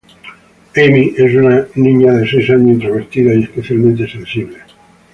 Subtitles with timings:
[0.75, 4.57] Ami es una niña de seis años, introvertida y especialmente sensible.